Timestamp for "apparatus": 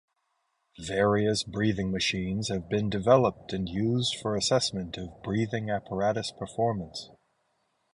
5.69-6.31